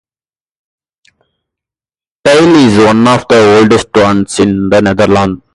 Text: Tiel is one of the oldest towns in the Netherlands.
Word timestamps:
Tiel 2.25 2.65
is 2.65 2.83
one 2.83 3.07
of 3.07 3.27
the 3.27 3.59
oldest 3.61 3.93
towns 3.93 4.39
in 4.39 4.67
the 4.69 4.81
Netherlands. 4.81 5.43